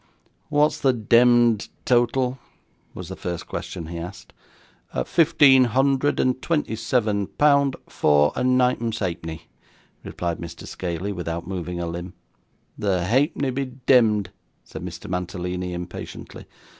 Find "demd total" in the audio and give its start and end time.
0.95-2.39